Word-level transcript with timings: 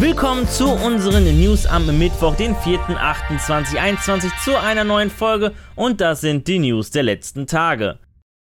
Willkommen 0.00 0.48
zu 0.48 0.66
unseren 0.66 1.24
News 1.38 1.66
am 1.66 1.86
Mittwoch, 1.98 2.34
den 2.34 2.54
4.8.2021 2.54 4.30
zu 4.42 4.58
einer 4.58 4.82
neuen 4.82 5.10
Folge 5.10 5.52
und 5.76 6.00
das 6.00 6.22
sind 6.22 6.48
die 6.48 6.58
News 6.58 6.90
der 6.90 7.02
letzten 7.02 7.46
Tage. 7.46 7.98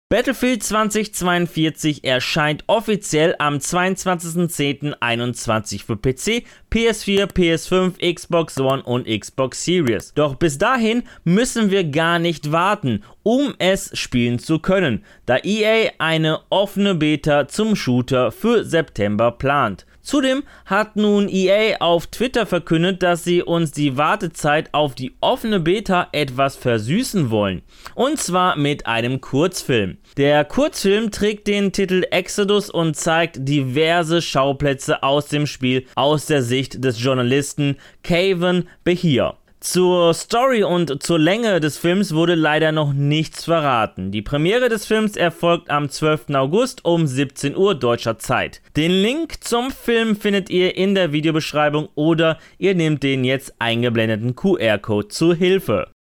Battlefield 0.10 0.62
2042 0.62 2.04
erscheint 2.04 2.66
offiziell 2.68 3.34
am 3.40 3.56
22.10.21 3.56 5.84
für 5.84 5.98
PC, 5.98 6.46
PS4, 6.72 7.26
PS5, 7.26 8.14
Xbox 8.14 8.60
One 8.60 8.84
und 8.84 9.08
Xbox 9.08 9.66
Series. 9.66 10.14
Doch 10.14 10.36
bis 10.36 10.60
dahin 10.60 11.02
müssen 11.24 11.72
wir 11.72 11.84
gar 11.84 12.20
nicht 12.20 12.52
warten, 12.52 13.04
um 13.24 13.56
es 13.58 13.90
spielen 13.98 14.38
zu 14.38 14.60
können, 14.60 15.04
da 15.26 15.38
EA 15.38 15.94
eine 15.98 16.42
offene 16.52 16.94
Beta 16.94 17.48
zum 17.48 17.76
Shooter 17.76 18.32
für 18.32 18.64
September 18.64 19.32
plant. 19.32 19.88
Zudem 20.10 20.42
hat 20.66 20.96
nun 20.96 21.30
EA 21.30 21.82
auf 21.82 22.08
Twitter 22.08 22.48
verkündet, 22.48 23.04
dass 23.04 23.24
sie 23.24 23.44
uns 23.44 23.74
die 23.74 23.96
Wartezeit 23.96 24.74
auf 24.74 24.96
die 24.96 25.14
offene 25.22 25.60
Beta 25.60 26.08
etwas 26.14 26.56
versüßen 26.56 27.30
wollen. 27.30 27.62
Und 27.94 28.18
zwar 28.18 28.56
mit 28.56 28.88
einem 28.88 29.22
Kurzfilm. 29.22 30.00
Der 30.18 30.46
Kurzfilm 30.46 31.12
trägt 31.12 31.46
den 31.46 31.74
Titel 31.74 32.08
Exodus 32.10 32.72
und 32.72 32.96
zeigt 32.96 33.48
diverse 33.48 34.24
Schauplätze 34.24 35.04
aus 35.04 35.28
dem 35.28 35.46
Spiel 35.46 35.86
aus 35.94 36.26
der 36.26 36.42
Sicht 36.42 36.84
des 36.84 37.00
Journalisten 37.00 37.78
Caven 38.02 38.68
Behir. 38.84 39.36
Zur 39.62 40.14
Story 40.14 40.64
und 40.64 41.04
zur 41.04 41.20
Länge 41.20 41.60
des 41.60 41.78
Films 41.78 42.16
wurde 42.16 42.36
leider 42.36 42.72
noch 42.72 42.94
nichts 42.94 43.44
verraten. 43.44 44.10
Die 44.10 44.22
Premiere 44.22 44.70
des 44.70 44.86
Films 44.86 45.18
erfolgt 45.18 45.70
am 45.70 45.90
12. 45.90 46.30
August 46.36 46.86
um 46.86 47.06
17 47.06 47.58
Uhr 47.58 47.76
deutscher 47.76 48.18
Zeit. 48.18 48.62
Den 48.78 48.92
Link 48.92 49.44
zum 49.44 49.72
Film 49.72 50.16
findet 50.16 50.50
ihr 50.50 50.78
in 50.78 50.96
der 50.96 51.12
Videobeschreibung 51.12 51.90
oder 51.96 52.38
ihr 52.58 52.74
nehmt 52.74 53.04
den 53.04 53.26
jetzt 53.26 53.54
eingeblendeten 53.60 54.34
QR-Code 54.34 55.10
zur 55.10 55.36
Hilfe. 55.36 55.92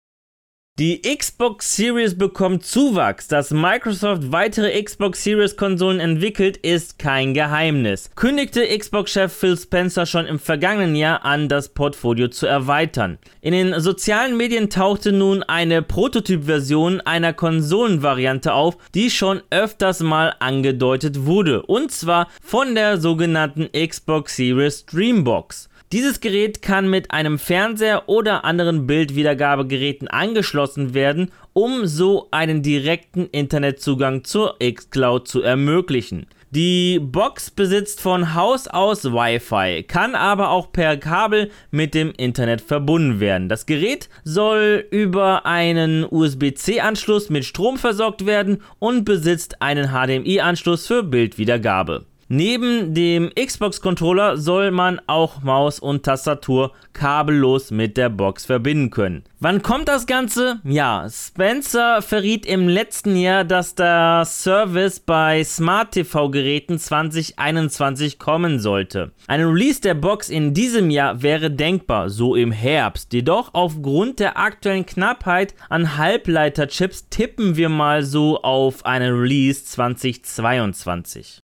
Die 0.79 1.01
Xbox 1.01 1.75
Series 1.75 2.17
bekommt 2.17 2.65
Zuwachs. 2.65 3.27
Dass 3.27 3.51
Microsoft 3.51 4.31
weitere 4.31 4.81
Xbox 4.81 5.21
Series 5.25 5.57
Konsolen 5.57 5.99
entwickelt, 5.99 6.55
ist 6.55 6.97
kein 6.97 7.33
Geheimnis. 7.33 8.11
Kündigte 8.15 8.65
Xbox-Chef 8.65 9.33
Phil 9.33 9.57
Spencer 9.57 10.05
schon 10.05 10.25
im 10.25 10.39
vergangenen 10.39 10.95
Jahr 10.95 11.25
an, 11.25 11.49
das 11.49 11.67
Portfolio 11.67 12.29
zu 12.29 12.47
erweitern. 12.47 13.17
In 13.41 13.51
den 13.51 13.77
sozialen 13.81 14.37
Medien 14.37 14.69
tauchte 14.69 15.11
nun 15.11 15.43
eine 15.43 15.81
Prototyp-Version 15.81 17.01
einer 17.01 17.33
Konsolenvariante 17.33 18.53
auf, 18.53 18.77
die 18.95 19.09
schon 19.09 19.41
öfters 19.49 19.99
mal 19.99 20.33
angedeutet 20.39 21.25
wurde. 21.25 21.63
Und 21.63 21.91
zwar 21.91 22.29
von 22.41 22.73
der 22.73 22.99
sogenannten 22.99 23.67
Xbox 23.73 24.37
Series 24.37 24.85
Dreambox. 24.85 25.68
Dieses 25.91 26.19
Gerät 26.19 26.61
kann 26.61 26.87
mit 26.87 27.09
einem 27.09 27.39
Fernseher 27.39 28.07
oder 28.07 28.45
anderen 28.45 28.85
Bildwiedergabegeräten 28.85 30.07
angeschlossen 30.07 30.93
werden, 30.93 31.31
um 31.53 31.87
so 31.87 32.27
einen 32.29 32.61
direkten 32.61 33.25
Internetzugang 33.25 34.23
zur 34.23 34.59
xCloud 34.59 35.27
zu 35.27 35.41
ermöglichen. 35.41 36.27
Die 36.51 36.99
Box 36.99 37.49
besitzt 37.49 38.01
von 38.01 38.35
Haus 38.35 38.67
aus 38.67 39.05
Wi-Fi, 39.05 39.83
kann 39.83 40.13
aber 40.13 40.51
auch 40.51 40.71
per 40.71 40.95
Kabel 40.97 41.49
mit 41.71 41.95
dem 41.95 42.11
Internet 42.11 42.61
verbunden 42.61 43.19
werden. 43.19 43.49
Das 43.49 43.65
Gerät 43.65 44.09
soll 44.23 44.85
über 44.91 45.47
einen 45.47 46.05
USB-C-Anschluss 46.09 47.31
mit 47.31 47.45
Strom 47.45 47.77
versorgt 47.77 48.27
werden 48.27 48.61
und 48.77 49.05
besitzt 49.05 49.61
einen 49.63 49.89
HDMI-Anschluss 49.89 50.85
für 50.85 51.01
Bildwiedergabe. 51.01 52.05
Neben 52.31 52.93
dem 52.93 53.31
Xbox-Controller 53.33 54.37
soll 54.37 54.69
man 54.69 55.01
auch 55.07 55.41
Maus 55.41 55.79
und 55.79 56.03
Tastatur 56.03 56.73
kabellos 56.93 57.71
mit 57.71 57.97
der 57.97 58.09
Box 58.09 58.45
verbinden 58.45 58.91
können. 58.91 59.23
Wann 59.39 59.63
kommt 59.63 59.87
das 59.87 60.05
Ganze? 60.05 60.59
Ja, 60.63 61.07
Spencer 61.09 62.03
verriet 62.03 62.45
im 62.45 62.67
letzten 62.67 63.15
Jahr, 63.15 63.45
dass 63.45 63.73
der 63.73 64.25
Service 64.25 64.99
bei 64.99 65.43
Smart 65.43 65.93
TV-Geräten 65.93 66.77
2021 66.77 68.19
kommen 68.19 68.59
sollte. 68.59 69.11
Ein 69.25 69.43
Release 69.43 69.81
der 69.81 69.95
Box 69.95 70.29
in 70.29 70.53
diesem 70.53 70.91
Jahr 70.91 71.23
wäre 71.23 71.49
denkbar, 71.49 72.11
so 72.11 72.35
im 72.35 72.51
Herbst. 72.51 73.11
Jedoch 73.11 73.55
aufgrund 73.55 74.19
der 74.19 74.37
aktuellen 74.37 74.85
Knappheit 74.85 75.55
an 75.67 75.97
Halbleiterchips 75.97 77.09
tippen 77.09 77.55
wir 77.55 77.69
mal 77.69 78.03
so 78.03 78.43
auf 78.43 78.85
einen 78.85 79.19
Release 79.19 79.65
2022. 79.65 81.41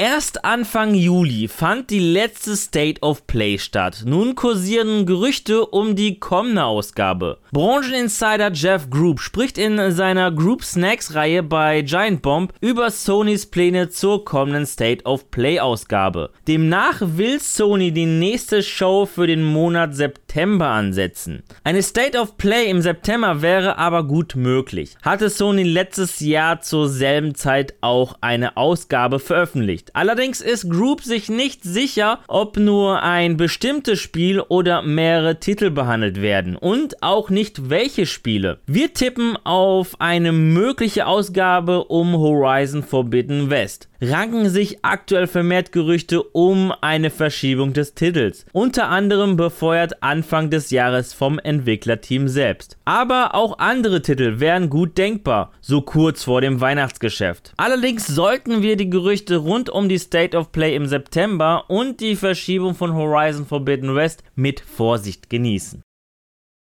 Erst 0.00 0.44
Anfang 0.44 0.94
Juli 0.94 1.48
fand 1.48 1.90
die 1.90 1.98
letzte 1.98 2.54
State 2.54 3.02
of 3.02 3.26
Play 3.26 3.58
statt. 3.58 4.04
Nun 4.06 4.36
kursieren 4.36 5.06
Gerüchte 5.06 5.66
um 5.66 5.96
die 5.96 6.20
kommende 6.20 6.62
Ausgabe. 6.62 7.38
Brancheninsider 7.50 8.52
Jeff 8.52 8.90
Group 8.90 9.18
spricht 9.18 9.58
in 9.58 9.90
seiner 9.90 10.30
Group 10.30 10.62
Snacks 10.62 11.16
Reihe 11.16 11.42
bei 11.42 11.82
Giant 11.82 12.22
Bomb 12.22 12.52
über 12.60 12.92
Sonys 12.92 13.46
Pläne 13.46 13.88
zur 13.88 14.24
kommenden 14.24 14.66
State 14.66 15.04
of 15.04 15.32
Play 15.32 15.58
Ausgabe. 15.58 16.30
Demnach 16.46 17.00
will 17.00 17.40
Sony 17.40 17.90
die 17.90 18.06
nächste 18.06 18.62
Show 18.62 19.04
für 19.04 19.26
den 19.26 19.42
Monat 19.42 19.96
September 19.96 20.27
ansetzen. 20.36 21.42
Eine 21.64 21.82
State 21.82 22.18
of 22.18 22.36
Play 22.36 22.70
im 22.70 22.80
September 22.80 23.42
wäre 23.42 23.78
aber 23.78 24.04
gut 24.04 24.36
möglich. 24.36 24.96
Hatte 25.02 25.30
Sony 25.30 25.62
letztes 25.62 26.20
Jahr 26.20 26.60
zur 26.60 26.88
selben 26.88 27.34
Zeit 27.34 27.74
auch 27.80 28.14
eine 28.20 28.56
Ausgabe 28.56 29.18
veröffentlicht. 29.18 29.90
Allerdings 29.94 30.40
ist 30.40 30.70
Group 30.70 31.02
sich 31.02 31.28
nicht 31.28 31.64
sicher, 31.64 32.20
ob 32.28 32.56
nur 32.56 33.02
ein 33.02 33.36
bestimmtes 33.36 33.98
Spiel 34.00 34.40
oder 34.40 34.82
mehrere 34.82 35.40
Titel 35.40 35.70
behandelt 35.70 36.20
werden 36.20 36.56
und 36.56 37.02
auch 37.02 37.30
nicht 37.30 37.70
welche 37.70 38.06
Spiele. 38.06 38.58
Wir 38.66 38.92
tippen 38.92 39.36
auf 39.44 40.00
eine 40.00 40.32
mögliche 40.32 41.06
Ausgabe 41.06 41.84
um 41.84 42.16
Horizon 42.16 42.82
Forbidden 42.82 43.50
West. 43.50 43.88
Ranken 44.00 44.48
sich 44.48 44.84
aktuell 44.84 45.26
vermehrt 45.26 45.72
Gerüchte 45.72 46.22
um 46.22 46.72
eine 46.82 47.10
Verschiebung 47.10 47.72
des 47.72 47.94
Titels, 47.94 48.46
unter 48.52 48.88
anderem 48.90 49.36
befeuert 49.36 50.04
Anfang 50.04 50.50
des 50.50 50.70
Jahres 50.70 51.12
vom 51.12 51.40
Entwicklerteam 51.40 52.28
selbst. 52.28 52.78
Aber 52.84 53.34
auch 53.34 53.58
andere 53.58 54.00
Titel 54.00 54.38
wären 54.38 54.70
gut 54.70 54.96
denkbar, 54.98 55.50
so 55.60 55.80
kurz 55.80 56.22
vor 56.22 56.40
dem 56.40 56.60
Weihnachtsgeschäft. 56.60 57.52
Allerdings 57.56 58.06
sollten 58.06 58.62
wir 58.62 58.76
die 58.76 58.88
Gerüchte 58.88 59.38
rund 59.38 59.68
um 59.68 59.88
die 59.88 59.98
State 59.98 60.36
of 60.36 60.52
Play 60.52 60.76
im 60.76 60.86
September 60.86 61.64
und 61.66 61.98
die 61.98 62.14
Verschiebung 62.14 62.76
von 62.76 62.94
Horizon 62.94 63.46
Forbidden 63.46 63.96
West 63.96 64.22
mit 64.36 64.60
Vorsicht 64.60 65.28
genießen. 65.28 65.82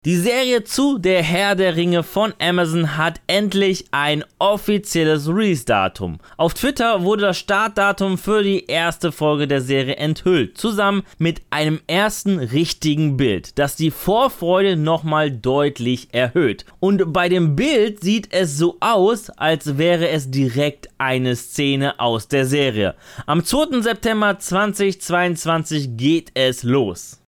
Die 0.04 0.19
Serie 0.19 0.65
zu 0.65 0.98
Der 0.98 1.22
Herr 1.22 1.54
der 1.54 1.76
Ringe 1.76 2.03
von 2.03 2.34
Amazon 2.38 2.98
hat 2.98 3.22
endlich 3.26 3.87
ein 3.91 4.22
offizielles 4.38 5.26
Release-Datum. 5.28 6.19
Auf 6.37 6.53
Twitter 6.53 7.04
wurde 7.04 7.22
das 7.22 7.38
Startdatum 7.38 8.19
für 8.19 8.42
die 8.42 8.66
erste 8.66 9.12
Folge 9.12 9.48
der 9.48 9.62
Serie 9.62 9.97
enthüllt, 9.97 10.59
zusammen 10.59 11.04
mit 11.16 11.41
einem 11.48 11.81
ersten 11.87 12.38
richtigen 12.38 13.16
Bild, 13.16 13.59
das 13.59 13.76
die 13.76 13.91
Vorfreude 13.91 14.76
nochmal 14.76 15.31
deutlich 15.31 16.09
erhöht. 16.12 16.66
Und 16.81 17.15
bei 17.15 17.31
dem 17.31 17.56
Bild 17.56 18.03
sieht 18.03 18.31
es 18.31 18.59
so 18.59 18.76
aus, 18.81 19.31
als 19.31 19.78
wäre 19.78 20.10
es 20.10 20.31
direkt 20.31 20.91
eine 20.98 21.34
Szene 21.34 21.98
aus 21.98 22.28
der 22.28 22.44
Serie. 22.44 22.94
Am 23.25 23.42
2. 23.42 23.81
September 23.81 24.38
2022 24.38 25.97
geht 25.97 26.31
es 26.34 26.62
los. 26.62 27.23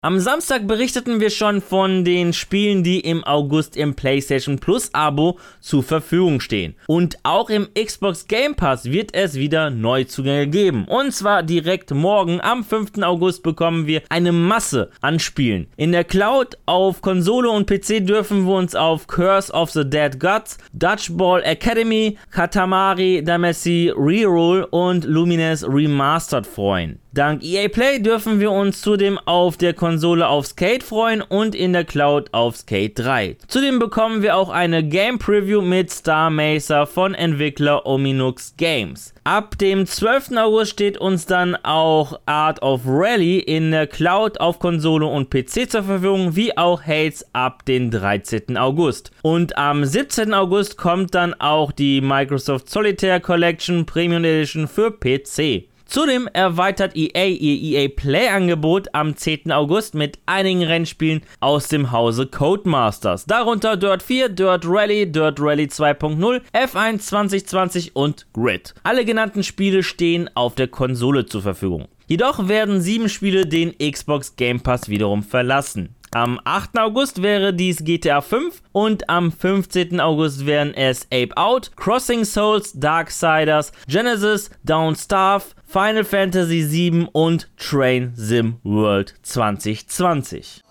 Am 0.00 0.20
Samstag 0.20 0.68
berichteten 0.68 1.18
wir 1.18 1.28
schon 1.28 1.60
von 1.60 2.04
den 2.04 2.32
Spielen, 2.32 2.84
die 2.84 3.00
im 3.00 3.24
August 3.24 3.76
im 3.76 3.96
PlayStation 3.96 4.60
Plus 4.60 4.94
Abo 4.94 5.40
zur 5.58 5.82
Verfügung 5.82 6.38
stehen. 6.38 6.76
Und 6.86 7.18
auch 7.24 7.50
im 7.50 7.66
Xbox 7.74 8.28
Game 8.28 8.54
Pass 8.54 8.92
wird 8.92 9.12
es 9.12 9.34
wieder 9.34 9.70
Neuzugänge 9.70 10.46
geben. 10.46 10.84
Und 10.84 11.12
zwar 11.12 11.42
direkt 11.42 11.90
morgen 11.90 12.40
am 12.40 12.62
5. 12.62 13.02
August 13.02 13.42
bekommen 13.42 13.88
wir 13.88 14.02
eine 14.08 14.30
Masse 14.30 14.92
an 15.00 15.18
Spielen. 15.18 15.66
In 15.76 15.90
der 15.90 16.04
Cloud 16.04 16.56
auf 16.64 17.02
Konsole 17.02 17.50
und 17.50 17.66
PC 17.66 18.06
dürfen 18.06 18.46
wir 18.46 18.54
uns 18.54 18.76
auf 18.76 19.08
Curse 19.08 19.52
of 19.52 19.72
the 19.72 19.84
Dead 19.84 20.20
Gods, 20.20 20.58
Dodgeball 20.74 21.42
Academy, 21.42 22.16
Katamari 22.30 23.24
Damacy 23.24 23.92
Reroll 23.96 24.62
und 24.70 25.06
Lumines 25.06 25.66
Remastered 25.68 26.46
freuen. 26.46 27.00
Dank 27.12 27.42
EA 27.42 27.68
Play 27.68 28.00
dürfen 28.00 28.38
wir 28.38 28.50
uns 28.50 28.82
zudem 28.82 29.18
auf 29.24 29.56
der 29.56 29.72
Konsole 29.72 30.28
auf 30.28 30.46
Skate 30.46 30.82
freuen 30.82 31.22
und 31.22 31.54
in 31.54 31.72
der 31.72 31.84
Cloud 31.84 32.28
auf 32.32 32.56
Skate 32.56 32.98
3. 32.98 33.36
Zudem 33.48 33.78
bekommen 33.78 34.20
wir 34.20 34.36
auch 34.36 34.50
eine 34.50 34.84
Game 34.84 35.18
Preview 35.18 35.62
mit 35.62 35.90
Star 35.90 36.28
Mesa 36.28 36.84
von 36.84 37.14
Entwickler 37.14 37.86
Ominux 37.86 38.54
Games. 38.58 39.14
Ab 39.24 39.56
dem 39.56 39.86
12. 39.86 40.36
August 40.36 40.72
steht 40.72 40.98
uns 40.98 41.24
dann 41.24 41.56
auch 41.56 42.20
Art 42.26 42.60
of 42.62 42.82
Rally 42.86 43.38
in 43.38 43.70
der 43.70 43.86
Cloud 43.86 44.38
auf 44.38 44.58
Konsole 44.58 45.06
und 45.06 45.30
PC 45.30 45.70
zur 45.70 45.84
Verfügung, 45.84 46.36
wie 46.36 46.58
auch 46.58 46.82
Hates 46.82 47.24
ab 47.32 47.64
dem 47.64 47.90
13. 47.90 48.58
August. 48.58 49.12
Und 49.22 49.56
am 49.56 49.82
17. 49.82 50.34
August 50.34 50.76
kommt 50.76 51.14
dann 51.14 51.32
auch 51.32 51.72
die 51.72 52.02
Microsoft 52.02 52.68
Solitaire 52.68 53.20
Collection 53.20 53.86
Premium 53.86 54.24
Edition 54.24 54.68
für 54.68 54.90
PC. 54.90 55.68
Zudem 55.88 56.28
erweitert 56.34 56.94
EA 56.96 57.24
ihr 57.24 57.80
EA 57.80 57.88
Play 57.88 58.28
Angebot 58.28 58.88
am 58.92 59.16
10. 59.16 59.50
August 59.52 59.94
mit 59.94 60.18
einigen 60.26 60.62
Rennspielen 60.62 61.22
aus 61.40 61.68
dem 61.68 61.92
Hause 61.92 62.26
Codemasters. 62.26 63.24
Darunter 63.24 63.78
Dirt 63.78 64.02
4, 64.02 64.28
Dirt 64.28 64.64
Rally, 64.66 65.10
Dirt 65.10 65.40
Rally 65.40 65.64
2.0, 65.64 66.42
F1 66.52 66.98
2020 66.98 67.96
und 67.96 68.26
Grid. 68.34 68.74
Alle 68.82 69.06
genannten 69.06 69.42
Spiele 69.42 69.82
stehen 69.82 70.28
auf 70.34 70.54
der 70.54 70.68
Konsole 70.68 71.24
zur 71.24 71.40
Verfügung. 71.40 71.88
Jedoch 72.06 72.48
werden 72.48 72.82
sieben 72.82 73.08
Spiele 73.08 73.46
den 73.46 73.74
Xbox 73.78 74.36
Game 74.36 74.60
Pass 74.60 74.90
wiederum 74.90 75.22
verlassen. 75.22 75.94
Am 76.12 76.40
8. 76.44 76.78
August 76.78 77.22
wäre 77.22 77.52
dies 77.52 77.84
GTA 77.84 78.20
5 78.22 78.62
und 78.72 79.10
am 79.10 79.30
15. 79.30 80.00
August 80.00 80.46
wären 80.46 80.72
es 80.72 81.06
Ape 81.12 81.36
Out, 81.36 81.70
Crossing 81.76 82.24
Souls, 82.24 82.72
Darksiders, 82.72 83.72
Genesis, 83.86 84.50
Downstarve, 84.64 85.44
Final 85.66 86.04
Fantasy 86.04 86.66
VII 86.70 87.08
und 87.12 87.50
Train 87.58 88.12
Sim 88.14 88.56
World 88.62 89.14
2020. 89.22 90.62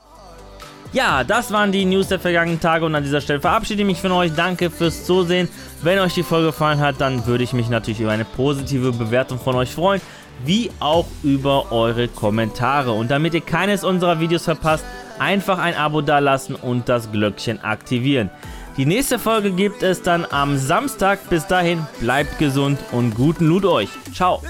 Ja, 0.93 1.23
das 1.23 1.51
waren 1.51 1.71
die 1.71 1.85
News 1.85 2.07
der 2.07 2.19
vergangenen 2.19 2.59
Tage 2.59 2.85
und 2.85 2.95
an 2.95 3.03
dieser 3.03 3.21
Stelle 3.21 3.41
verabschiede 3.41 3.81
ich 3.81 3.87
mich 3.87 4.01
von 4.01 4.11
euch. 4.13 4.31
Danke 4.33 4.71
fürs 4.71 5.05
Zusehen. 5.05 5.49
Wenn 5.83 5.99
euch 5.99 6.13
die 6.15 6.23
Folge 6.23 6.47
gefallen 6.47 6.79
hat, 6.79 6.99
dann 6.99 7.27
würde 7.27 7.43
ich 7.43 7.53
mich 7.53 7.69
natürlich 7.69 7.99
über 7.99 8.11
eine 8.11 8.25
positive 8.25 8.91
Bewertung 8.93 9.37
von 9.37 9.55
euch 9.55 9.71
freuen, 9.71 10.01
wie 10.45 10.71
auch 10.79 11.05
über 11.23 11.71
eure 11.71 12.07
Kommentare. 12.07 12.91
Und 12.93 13.11
damit 13.11 13.33
ihr 13.33 13.41
keines 13.41 13.83
unserer 13.83 14.19
Videos 14.19 14.45
verpasst, 14.45 14.85
einfach 15.19 15.59
ein 15.59 15.75
Abo 15.75 16.01
dalassen 16.01 16.55
und 16.55 16.89
das 16.89 17.11
Glöckchen 17.11 17.63
aktivieren. 17.63 18.29
Die 18.77 18.85
nächste 18.85 19.17
Folge 19.17 19.51
gibt 19.51 19.81
es 19.81 20.03
dann 20.03 20.25
am 20.29 20.57
Samstag. 20.57 21.29
Bis 21.29 21.47
dahin, 21.47 21.85
bleibt 21.99 22.37
gesund 22.37 22.79
und 22.91 23.15
guten 23.15 23.47
Loot 23.47 23.65
euch. 23.65 23.89
Ciao. 24.13 24.41